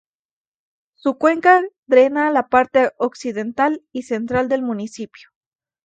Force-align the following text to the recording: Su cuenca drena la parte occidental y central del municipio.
Su 0.95 1.19
cuenca 1.19 1.61
drena 1.85 2.31
la 2.31 2.47
parte 2.47 2.91
occidental 2.97 3.83
y 3.91 4.01
central 4.01 4.49
del 4.49 4.63
municipio. 4.63 5.29